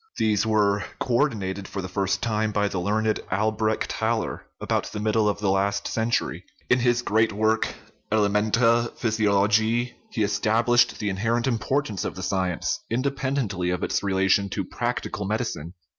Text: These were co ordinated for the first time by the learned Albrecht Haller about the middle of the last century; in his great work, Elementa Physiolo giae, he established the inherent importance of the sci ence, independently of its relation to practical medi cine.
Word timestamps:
These 0.17 0.47
were 0.47 0.83
co 0.99 1.13
ordinated 1.13 1.67
for 1.67 1.79
the 1.83 1.87
first 1.87 2.23
time 2.23 2.51
by 2.51 2.67
the 2.67 2.79
learned 2.79 3.19
Albrecht 3.31 3.91
Haller 3.93 4.47
about 4.59 4.85
the 4.91 4.99
middle 4.99 5.29
of 5.29 5.37
the 5.39 5.51
last 5.51 5.87
century; 5.87 6.43
in 6.71 6.79
his 6.79 7.03
great 7.03 7.31
work, 7.31 7.67
Elementa 8.11 8.89
Physiolo 8.99 9.47
giae, 9.47 9.93
he 10.09 10.23
established 10.23 10.97
the 10.97 11.09
inherent 11.09 11.45
importance 11.45 12.03
of 12.03 12.15
the 12.15 12.23
sci 12.23 12.49
ence, 12.49 12.79
independently 12.89 13.69
of 13.69 13.83
its 13.83 14.01
relation 14.01 14.49
to 14.49 14.65
practical 14.65 15.23
medi 15.23 15.43
cine. 15.43 15.73